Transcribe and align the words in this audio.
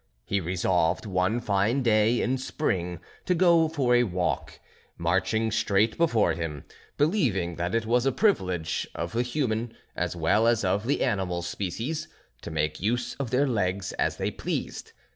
He 0.25 0.41
resolved 0.41 1.05
one 1.05 1.39
fine 1.39 1.83
day 1.83 2.23
in 2.23 2.39
spring 2.39 3.01
to 3.27 3.35
go 3.35 3.67
for 3.67 3.93
a 3.93 4.01
walk, 4.01 4.59
marching 4.97 5.51
straight 5.51 5.95
before 5.95 6.33
him, 6.33 6.63
believing 6.97 7.55
that 7.57 7.75
it 7.75 7.85
was 7.85 8.07
a 8.07 8.11
privilege 8.11 8.87
of 8.95 9.11
the 9.13 9.21
human 9.21 9.75
as 9.95 10.15
well 10.15 10.47
as 10.47 10.65
of 10.65 10.87
the 10.87 11.03
animal 11.03 11.43
species 11.43 12.07
to 12.41 12.49
make 12.49 12.81
use 12.81 13.13
of 13.19 13.29
their 13.29 13.45
legs 13.47 13.93
as 13.93 14.17
they 14.17 14.31
pleased. 14.31 14.91